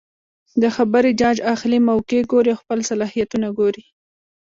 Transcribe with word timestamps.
د 0.61 0.63
خبرې 0.75 1.11
جاج 1.21 1.37
اخلي 1.53 1.79
،موقع 1.89 2.19
ګوري 2.31 2.49
او 2.53 2.59
خپل 2.63 2.79
صلاحيتونه 2.91 3.47
ګوري 3.59 3.83